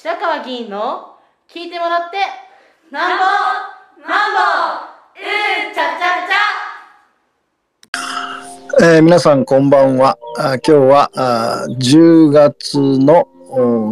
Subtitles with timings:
[0.00, 1.16] 白川議員の
[1.52, 2.18] 聞いてもらって
[2.92, 3.24] なんぼ
[4.08, 4.38] なんぼ
[5.16, 6.22] うんちゃちゃ
[8.78, 10.16] ちゃ、えー、皆さんこんばんは。
[10.38, 13.26] あ今日はあ10月の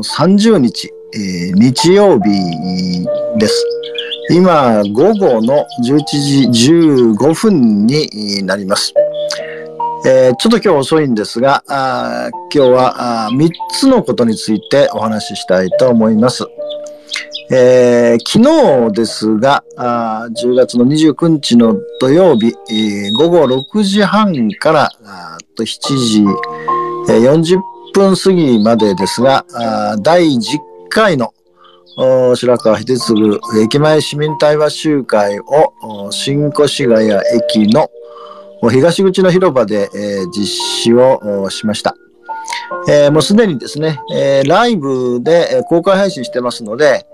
[0.05, 2.29] 30日、えー、日曜日
[3.38, 3.67] です。
[4.31, 6.04] 今午後の11
[6.53, 6.71] 時
[7.17, 8.95] 15分になります
[10.09, 16.47] えー、ちょっと今日遅いんですが、あ今日はあ3つのことについてお話ししたいと思います。
[17.51, 26.21] えー、昨日ですがあ、10月の29日の土曜日、えー、午後6時半からあと7時、
[27.09, 27.59] えー、40
[27.93, 30.41] 分過ぎまでですが、あ第10
[30.88, 31.35] 回の
[32.37, 37.91] 白川秀次駅前市民対話集会を新越谷駅の
[38.70, 41.96] 東口の広場で、えー、実施をしました。
[42.88, 47.06] えー、もうすでにですね、えー、ライブで公開配信してますので、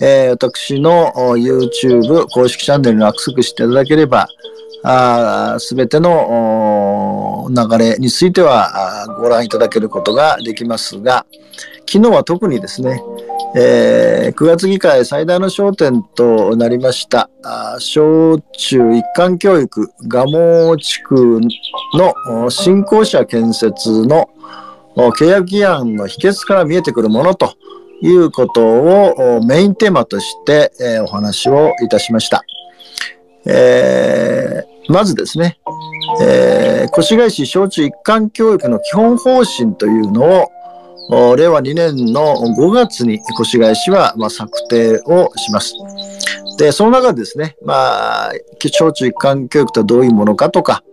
[0.00, 4.28] えー、私の YouTube 公式チャンネルにアクセスしていただければ、
[5.58, 11.26] すべての流れについてはご覧いただけることができますが、
[11.92, 13.02] 昨日は特にですね、
[13.56, 17.28] えー、9月議会最大の焦点となりました
[17.80, 21.40] 小中一貫教育蒲生地区
[21.94, 24.30] の新校舎建設の
[24.94, 27.56] 契約議案の秘訣から見えてくるものと
[28.00, 32.44] いうことをメインテーマとして、えー、お話をいたしました。
[33.46, 35.58] えー、まずですね、
[36.22, 40.52] えー、越谷市小中一貫教育の基本方針というのを
[41.36, 45.74] 令和2年の5月に越谷市は、まあ、策定をします。
[46.58, 50.84] で、その中でですね、まあ、小中一貫教育とはどういうものかとか、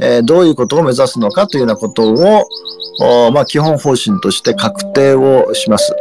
[0.00, 5.94] えー、どういうことを目指すのかというようなことを、まあ、基本方針として確定をします。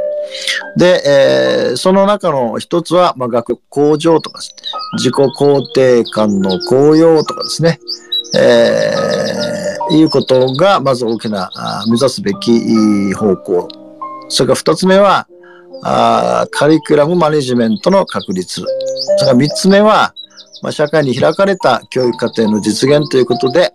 [0.77, 4.41] で、えー、その中の一つは、まあ、学向上とか、
[4.97, 7.79] 自己肯定感の高揚とかですね、
[8.35, 11.49] えー、いうことが、まず大きな
[11.87, 13.67] 目指すべき方向。
[14.27, 15.27] それから二つ目は、
[16.51, 18.61] カリキュラムマネジメントの確立。
[18.61, 18.67] それ
[19.19, 20.13] から三つ目は、
[20.61, 23.73] まあ、社会に開かれた教育課程の実現ということで、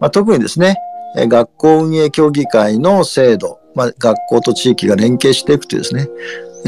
[0.00, 0.76] まあ、特にですね、
[1.16, 6.08] 学校運営協議会の制度、まあ、学校と地域が連携していくというですね、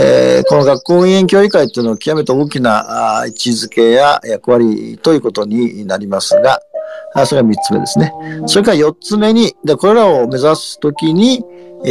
[0.01, 6.61] えー、この学校運営協議会というのは極めて大きな位置づけや役割ということになりますが、
[7.15, 8.13] あそれが3つ目ですね。
[8.47, 11.45] それから4つ目に、でこれらを目指すときに、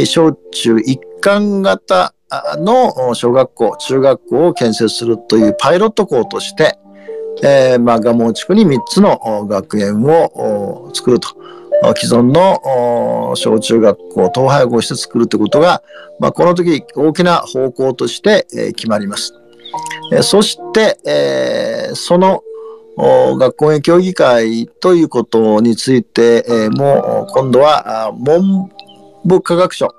[0.06, 2.14] 小中一貫型
[2.56, 6.78] の小学校、中学校を建設するというパイロット校として、
[7.42, 11.28] えー、まあ、蒲生地区に3つの学園を作ると。
[11.96, 15.82] 既存の小中学校、統廃合して作るということが、
[16.18, 19.34] まあ、この時大きな方向として決まります。
[20.22, 22.42] そして、その
[22.98, 28.68] 学校へ協議会ということについて、えー、も今度は文
[29.24, 29.94] 部科学省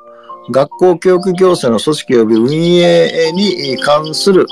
[0.51, 4.47] 学校教育行政の組織及び運営に関する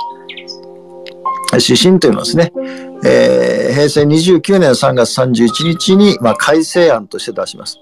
[1.53, 2.53] 指針というのですね、
[3.09, 7.79] えー、平成29年3月31日に、まあ、改正案として出します。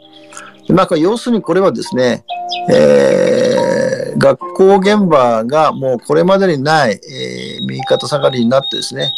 [0.70, 2.24] まあ、要するにこれはですね、
[2.70, 9.12] えー、学校現場がもうこれまでにない、えー、右肩下がりになってですね、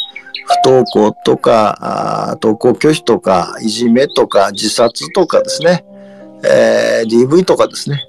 [0.46, 5.84] 不登校とか、登校拒否とか、いじめとか、自殺とかですね、
[6.42, 8.02] えー、DV とかですね、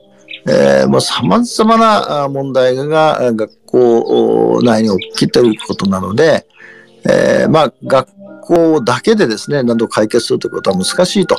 [0.47, 6.45] えー、もう様々な問題が学校内に起きていることなので、
[7.05, 8.09] えー、まあ、学
[8.41, 11.37] 校だけでですね、何度解決するということは難しいと。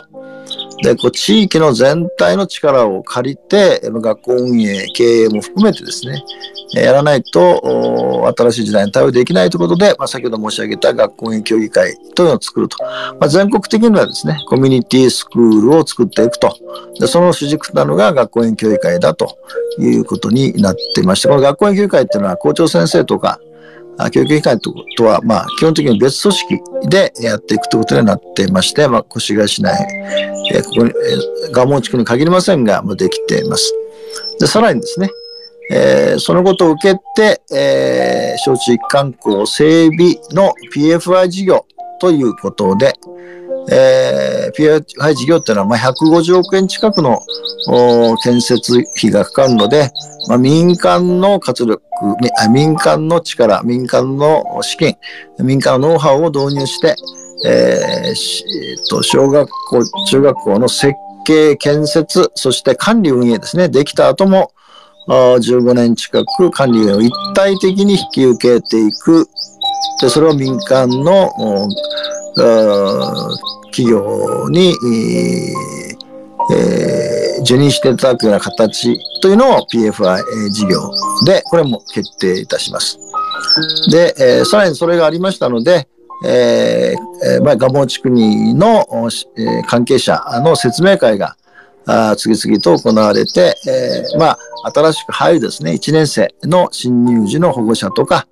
[0.82, 6.25] で、こう地域の全体の力を借りて、学校運営、経営も含めてですね、
[6.72, 12.76] やらないと、新しい時代に対応できないということで、まあ、先ほど申し上げた学校運営協議会というのを作ると。
[12.82, 16.56] まあ、全国的にはですね、コミュニティスクールを作っていくと。
[16.99, 19.37] でその主軸なのが学校運営協議会だと
[19.78, 23.40] いうことになっていまして、この学校運営協議会っていうのは校長先生とか、
[24.11, 24.73] 教育委員会と
[25.05, 29.75] は、まあ、基本的に別組織でやっていくということになっていまして、まあ、越谷市内、
[30.52, 33.75] えー、ここに、えー、蒲生地区に限りませんが、もう、できています。
[34.38, 35.11] で、さらにですね、
[35.73, 41.67] えー、そのことを受けて、えー、招致一貫校整備の PFI 事業
[42.00, 42.94] ということで、
[43.69, 47.21] えー、PI 事業っていうのは、まあ、150億円近くの
[48.23, 49.91] 建設費がかかるので、
[50.29, 51.83] まあ、民間の活力、
[52.51, 54.97] 民間の力、民間の資金、
[55.39, 56.95] 民間のノウハウを導入して、
[57.47, 64.53] えー、と小学校、中学校の設計、建設、そして管理運営ですね、できた後も、
[65.09, 69.27] 15年近く管理を一体的に引き受けていく。
[70.01, 71.31] で、それを民間の
[73.73, 74.75] 企業に、
[76.53, 80.91] えー、受任していただくような形というのを PFI 事業
[81.25, 82.99] で、これも決定いたします。
[83.91, 85.88] で、えー、さらにそれがありましたので、
[86.25, 88.87] えー、まあ、蒲生地区にの、
[89.37, 91.37] えー、関係者の説明会が
[91.87, 94.38] あ次々と行われて、えー、まあ、
[94.73, 98.26] 新しく入るですね、1年生の新入時の保護者とか、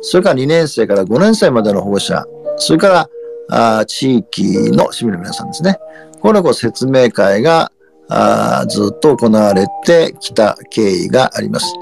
[0.00, 2.24] それから2年生から5年生までの保護者、
[2.56, 3.08] それから
[3.48, 5.78] あ地域の市民の皆さんですね。
[6.20, 7.70] この説明会が
[8.08, 11.72] あずっと行われてきた経緯があります。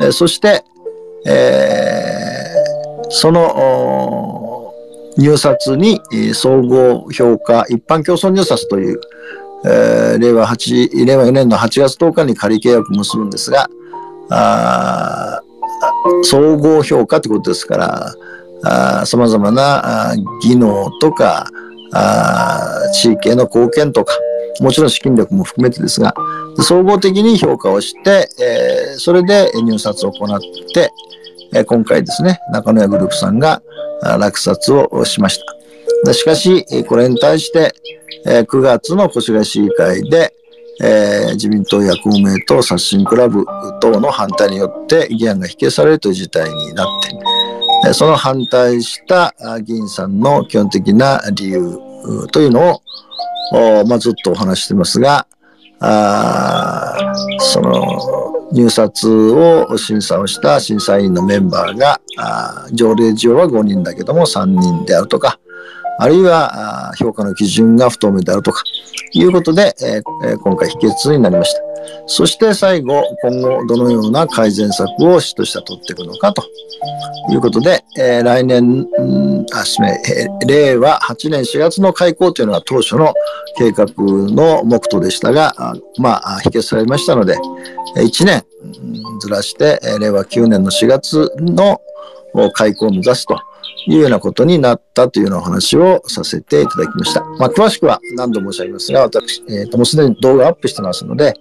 [0.00, 0.64] えー、そして、
[1.26, 4.72] えー、その
[5.18, 6.00] 入札に
[6.34, 9.00] 総合評価一般競争入札という、
[9.64, 13.68] えー、令和8、令和4年の8月10日に仮契約を結ぶんですが、
[14.30, 15.42] あ
[16.22, 18.14] 総合評価ということですから、
[18.62, 21.46] さまざまな技能とか、
[22.92, 24.14] 地域への貢献とか、
[24.60, 26.14] もちろん資金力も含めてですが、
[26.58, 30.40] 総合的に評価をして、えー、それで入札を行っ
[30.74, 30.90] て、
[31.54, 33.62] えー、今回ですね、中野屋グループさんが
[34.18, 35.40] 落札をしまし
[36.04, 36.12] た。
[36.12, 37.72] しかし、これに対して、
[38.26, 40.34] えー、9月の越谷市議会で、
[40.82, 43.44] えー、自民党や公明党、刷新クラブ
[43.80, 47.19] 等の反対によって議案が否決されるという事態になって、
[47.92, 51.78] その反対した議員さんの基本的な理由
[52.32, 52.80] というの
[53.52, 55.26] を、まあ、ずっとお話してますが、
[55.80, 62.00] あその入札を審査をした審査員のメンバーが
[62.72, 65.38] 条例上は5人だけども3人であるとか
[66.00, 68.62] あるいは評価の基準が不透明であるとか
[69.12, 71.60] いうことで、えー、今回否決になりました。
[72.06, 76.42] そして最後、今後どのような改善策を市としては取っていくのかと
[77.30, 78.86] いうことで、えー、来年、
[79.52, 83.12] あ、すめ、えー、令和8年4月の開校というのが当初の
[83.58, 87.36] 計画の目途でしたが、あまあ、否決されましたので、
[87.96, 88.44] 1年
[89.20, 91.80] ずらして、令和9年の4月の
[92.54, 93.38] 開校を目指すと
[93.86, 97.24] いうようなことになったというようなお話をさせていただきました。
[97.38, 101.34] まあ、詳しくは何度も申し上げますが、私、えー、ともうすでに動画アップしてますので、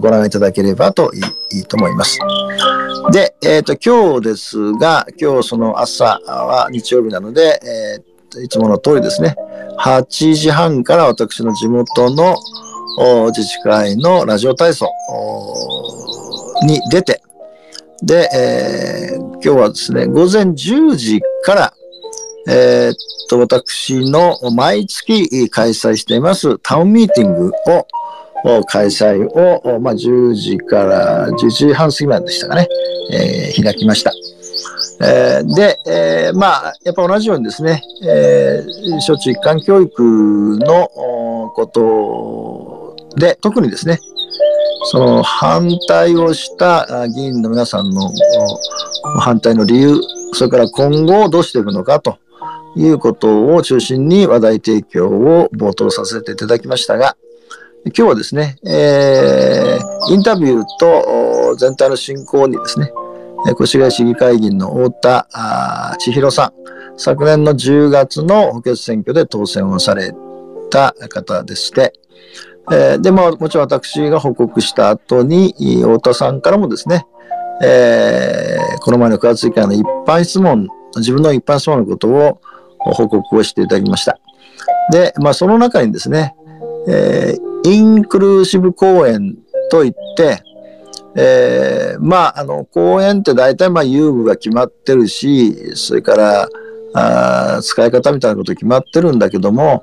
[0.00, 1.22] ご覧いただければといい
[1.58, 2.18] いいと思います。
[3.12, 9.36] で、えっ、ー、と、今日ですが、今日その朝は日曜日なので、えー、いつもの通りですね、
[9.78, 12.36] 8時半から私の地元の
[13.28, 14.90] 自治会のラジオ体操
[16.66, 17.22] に出て、
[18.02, 21.74] で、えー、今日はですね、午前10時から、
[22.48, 22.94] えー、っ
[23.28, 27.52] と、私の毎月開催していますタウンミーティング
[28.44, 32.68] を開催を、まあ、10時から11時半過ぎまででしたかね、
[33.12, 34.12] えー、開きました。
[35.00, 40.88] えー、で、えー、まあ、やっぱ同じようにですね、えー、小中一貫教育の
[41.54, 43.98] ことで、特にですね、
[44.88, 48.10] その反対をした議員の皆さんの
[49.20, 50.00] 反対の理由、
[50.32, 52.18] それから今後どうしていくのかと
[52.76, 57.16] いうことを中心に話題提供を冒頭させていただきましたが、
[57.86, 62.90] 今日はですね、えー、インタビューと全体の進行にですね、
[63.60, 66.52] 越谷市議会議員の太田千尋さん、
[66.96, 70.12] 昨年の10月の補欠選挙で当選をされ
[70.70, 71.92] た方でして、
[72.72, 77.06] えー、で、まあ、もちろん私が報告した後に、太田さんからもですね、
[77.62, 82.40] えー、この前の9月以下の一般質問、自分の一般質問のことを
[82.78, 84.18] 報告をしていただきました。
[84.90, 86.34] で、まあ、その中にですね、
[86.88, 89.36] えー、インクルーシブ公園
[89.70, 90.42] といって、
[91.16, 96.48] えー、まあ、あの、公園って大体まあ遊具が決まってるし、それから、
[96.94, 99.82] あ使い方みたいなこと決まってるんだけども、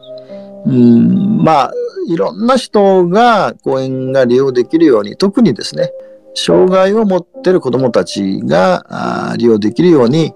[0.65, 1.73] うん、まあ、
[2.07, 5.91] いろんな人が公園が利用できるように、特にですね、
[6.35, 10.33] 障害を持ってる子どもたちが利用できるように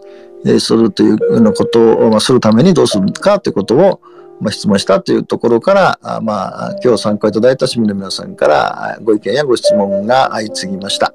[0.60, 4.02] するというのことをするためにどうするかということを
[4.52, 11.14] 質問したというところから、まあ、今日参加いただいた市民の皆さんからご意見やご質問が相次ぎました。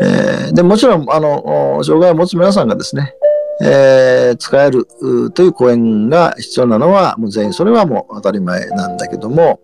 [0.00, 3.14] えー、でもちろんあの障害を持つ皆さんがですね、
[3.60, 4.86] えー、使える
[5.32, 9.60] という講演が必要なのは、もう全員それはもう当たり前なんだけども、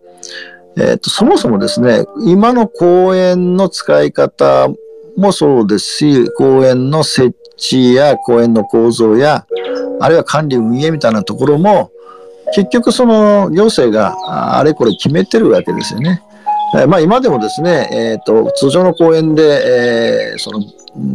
[0.77, 4.69] えーと、そもそもですね、今の公園の使い方
[5.17, 9.47] もそうですし、公園の設置や公園の構造や、
[10.01, 11.91] あるいは管理運営みたいなところも、
[12.55, 16.23] 結局その行政があれこれ決めてるわけですよね。
[16.77, 20.63] えーまあ今でもですね、えっ、と、通常の公演で、えーその、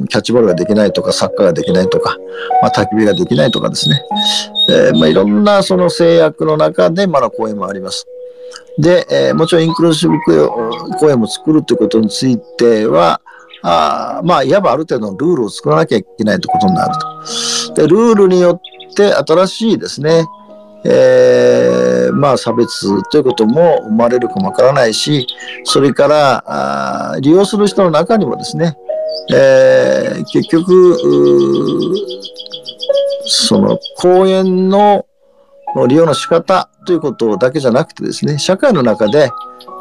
[0.09, 2.17] キャッチボールができないとか、サッカーができないとか、
[2.61, 4.01] まあ焚き火ができないとかですね、
[4.69, 8.07] えーまあいろんなその制約の中で、まだ公演もあります。
[8.77, 10.13] で、えーもちろんインクルーシブ
[10.99, 13.21] 公演も作るということについては、
[13.67, 16.93] あまあ、いわばある程度のルールを作らなきゃいけないということになる
[17.73, 17.81] と。
[17.81, 20.25] で、ルールによって新しいですね、
[20.85, 25.25] えーまあ差別ということも生まれるかもわからないし、
[25.63, 26.43] それから
[27.13, 28.77] あ利用する人の中にもですね、
[29.33, 30.97] えー結局、
[33.27, 35.05] その公園の
[35.87, 39.29] 利用の仕方ということだけじゃなくてですね、社会の中で、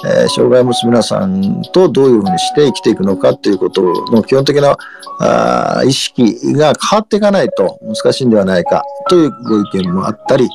[0.07, 4.77] えー障害を持つ皆さんとどういうふうにして生きていくのかということの基本的な
[5.21, 10.53] あ意識が変わっていかないと難しいんではないかというご意見もあったり、だ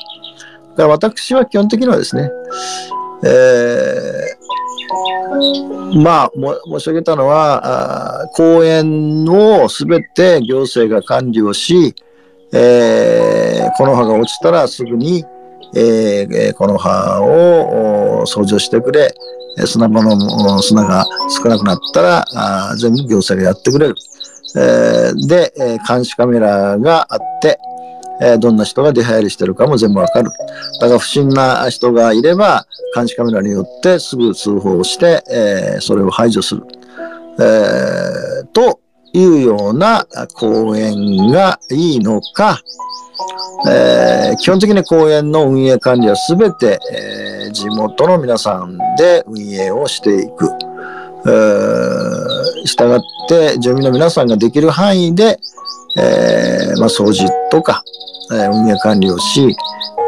[0.75, 2.31] から私は基本的にはですね、
[3.23, 6.31] えーまあ、
[6.65, 11.95] 申し上げたのは、あ公園をすべて行政が管理をし、
[12.53, 15.23] えーこの葉が落ちたらすぐに、
[15.75, 19.13] えーこの葉を掃除をしてくれ、
[19.65, 23.95] 砂場の砂が少なくなったらあ全部行政がやってくれる。
[24.55, 25.53] えーで、
[25.87, 27.59] 監視カメラがあって、
[28.21, 30.31] えどんな人が出入りしてるかも全部わかる。
[30.79, 36.63] だから不審な人がいれば、監視カメラによってすぐ通報して、えそれを排除する。
[37.39, 38.79] えーと
[39.13, 42.59] いうような公園がいいのか、
[43.67, 50.49] えー基本的に公園の運営管理はすべて、えー地元の皆さんで運営をしていく。
[51.25, 55.37] えー、従って住民の皆さんができる範囲で、
[55.99, 57.83] えーまあ、掃除とか、
[58.31, 59.55] えー運営管理をし、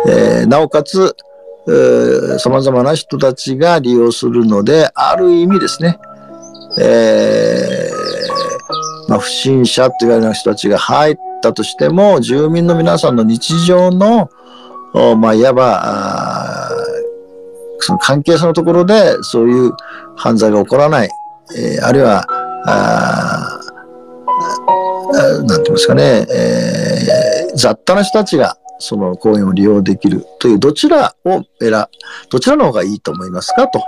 [0.08, 1.16] えーなおかつ、
[2.40, 6.00] さまざまな人たちが利用するので、ある意味ですね、
[6.80, 14.30] えーまあ、不審者と言われるような人たちが入ったとしても、住民の皆さんの日常の、
[15.18, 16.70] まあ、いわば、
[17.80, 19.72] その関係者のところでそういう
[20.16, 21.10] 犯罪が起こらない、
[21.58, 22.26] えーあるいは、
[25.12, 31.86] なんて言いますかね、えー雑多な人たちがその公園を利用できるというどちらを選、
[32.30, 33.84] どちらの方がいいと思いますかと。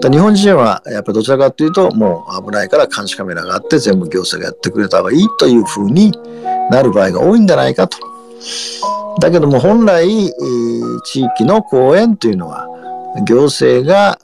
[0.00, 6.12] だ日本人はやっぱりどちらかというともう危ないから監視カメラがあって全部行政がやってくれた方がいいというふうに
[6.70, 7.98] なる場合が多いんじゃないかと。
[9.20, 10.06] だけども本来、
[11.04, 12.68] 地域の公園というのは
[13.26, 14.18] 行政が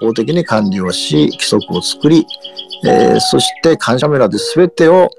[0.00, 2.26] 一方的に管理をし規則を作り、
[2.84, 5.10] えーそして監視カメラで全てを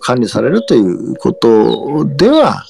[0.00, 2.64] 管理されるということでは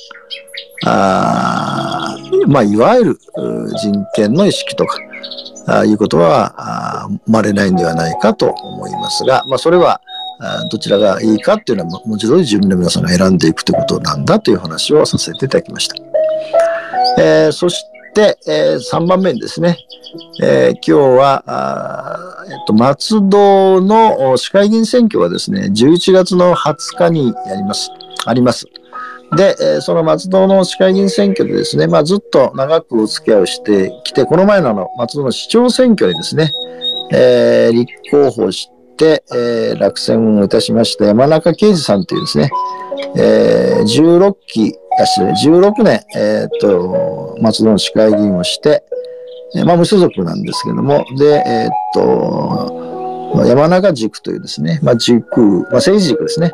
[0.85, 2.17] あ
[2.47, 3.19] まあ、いわゆる
[3.81, 4.99] 人権の意識とか
[5.67, 10.01] あいうことは生まれないんではないかと思いますが、まあ、それは
[10.71, 15.97] どちらがいいかっていうのはも文字通り住民の皆さんが選んでいくということなんだという話をさせていただきました。
[17.21, 19.77] えーそして、え3番目にですね、
[20.43, 27.91] えー今日は、あーえっと、松戸の市会議員選挙はですね、11月の20日にやります。
[28.27, 28.67] あります。
[29.37, 36.53] で、えーその松戸の市会議員選挙でですね、まあ、ずっと長くお付き合いをしてきて、この前のの松戸の市長選挙にですね、
[37.13, 42.51] えー立候補して、えー落選をいたしました山中圭司さんというですね、
[43.17, 48.83] えー16期、あ失礼16年、えーっと、松戸の市会議員をして、
[49.55, 56.53] えーまあ、無所属なんですけども、で、えーっと、山中塾というですね、まあ、塾、まあ、政治塾ですね。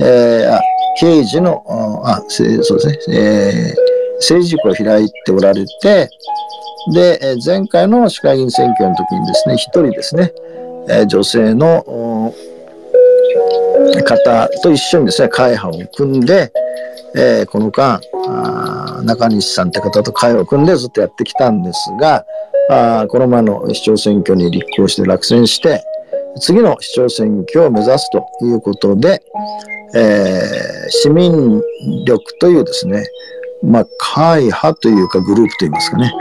[0.00, 0.60] えーあ、
[0.98, 1.62] 刑事の、
[2.04, 3.84] あ、そうですね、えー
[4.18, 6.08] 政治塾を開いておられて、
[6.92, 10.32] で、えー前回の市会議員選挙の時にですね、一人ですね、
[10.88, 12.32] えー女性の
[14.04, 16.52] 方と一緒にですね、会派を組んで、
[17.16, 22.24] えーこの間、あ中西さんって方と会を組んでずっとやってきたんですが、
[22.70, 25.84] あこの前の市長選挙に立候補して落選して、
[26.40, 29.22] 次の市長選挙を目指すということで、
[29.94, 31.62] えー市民
[32.04, 33.06] 力というですね、
[33.62, 36.12] まあ、会派というかグループといいますかね。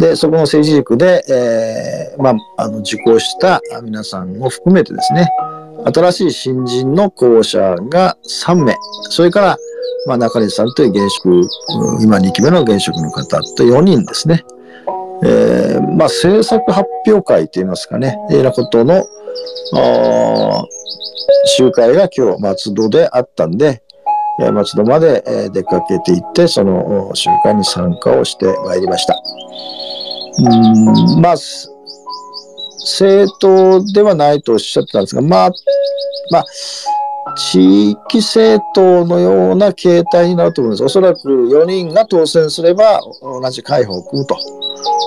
[0.00, 5.28] で、そこの政治塾で、えーまあ、あの、受講した皆さんを含めてですね、
[5.86, 8.76] 新しい新人の候補者が3名、
[9.10, 9.56] それから、
[10.06, 11.42] まあ、中西さんという現職、
[12.02, 14.44] 今2期目の現職の方と4人ですね。
[15.22, 19.04] えーまあ、政策発表会といいますかね、いうようなことの、
[21.44, 23.82] 集会が今日松戸であったんで、
[24.52, 29.14] 松戸まで出かけていって、その集会に参加をしてまいりました。
[30.38, 31.36] うんまあ、
[32.80, 35.50] 政党ではないとおっしゃってたんですが、まあ、
[36.30, 36.44] まあ、
[37.36, 40.84] 地域政党のような形態になると思うんです。
[40.84, 44.36] おそらく4人が当選すれば同じ会派を組むと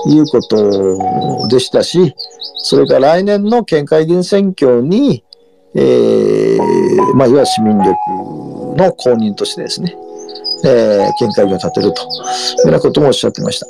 [0.08, 2.14] いうことでしたし、
[2.58, 5.24] それから来年の県会議員選挙に、
[5.74, 7.88] えー、まあ、いわゆる市民力
[8.76, 9.96] の公認としてですね、
[10.64, 12.14] えー、県会議を立てるというよ
[12.66, 13.66] うなこともおっしゃってました。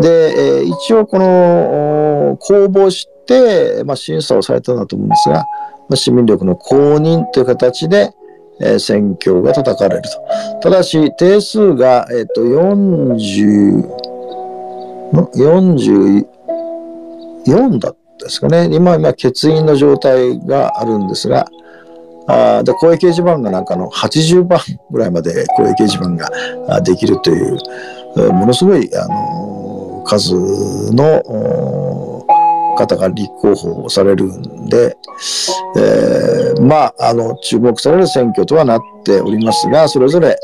[0.00, 5.46] で、え、一応この公募して、まあ、審査をされたんだと思うんですが、
[5.88, 8.12] まあ、市民力の公認という形で、
[8.60, 10.08] え、選挙が叩かれると。
[10.60, 13.84] ただし、定数が、えっ、ー、と、40、
[15.12, 18.68] 44だったですかね。
[18.72, 21.46] 今、今、欠員の状態があるんですが、
[22.28, 24.58] あで、公営掲示板がなんかの80番
[24.90, 30.34] ぐらいまで公営掲示板ができるという、ものすごい、あの、数
[30.94, 31.22] の
[32.76, 34.96] 方が立候補されるんで、
[35.76, 40.38] えー、まあ、あの、注目される選挙とはなっておりますが、それぞれ、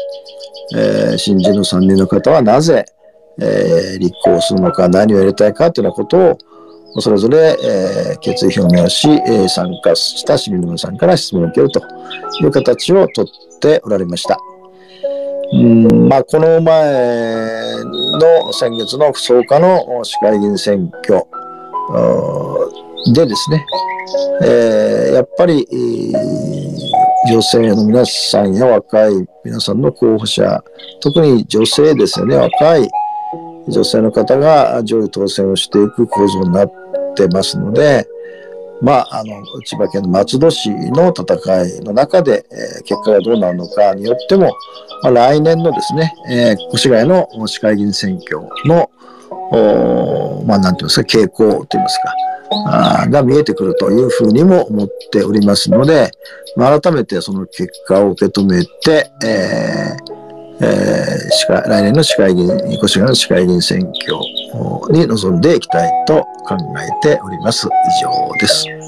[0.74, 2.84] えー、新人の3人の方はなぜ、
[3.40, 6.38] えー、立候補するのか、何をやりたいかというようなことを、
[6.98, 11.80] それぞれ、えー、決意表明をし、えー、参加した市民の皆さんから質問を受けると
[12.42, 13.26] いう形をとっ
[13.60, 14.38] ておられました。
[15.54, 21.26] うんまあ、この前の先月の総日の市会議員選挙
[23.14, 23.66] でですね、
[24.42, 25.66] えー、やっぱり、
[27.28, 30.62] 女性の皆さんや若い皆さんの候補者、
[31.00, 32.88] 特に女性ですよね、若い
[33.68, 36.72] 女性の方が上位当選をしていく構造になっ
[37.14, 38.06] てますので、
[38.82, 44.52] まあ、あの、千葉県の松戸市の戦いの中で、えー、結果がどうなるのかによっても、
[45.02, 48.90] まあ、来年のですね、えー、越谷の市会議員選挙の、
[50.46, 52.14] まあ、なんていうんですか、傾向といいますか、
[53.04, 56.10] あが見えてくるというふうにも思っておりますので、
[56.56, 60.11] まあ、改めてその結果を受け止めて、えー
[60.62, 64.16] えー、来年の市会議員、越谷の市会議員選挙
[64.92, 67.66] に臨んでいきたいと考えております。
[67.66, 68.81] 以上です。